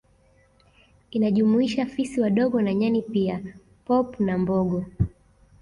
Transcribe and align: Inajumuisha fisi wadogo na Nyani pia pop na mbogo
Inajumuisha 1.11 1.85
fisi 1.85 2.21
wadogo 2.21 2.61
na 2.61 2.73
Nyani 2.73 3.01
pia 3.01 3.55
pop 3.85 4.19
na 4.19 4.37
mbogo 4.37 4.85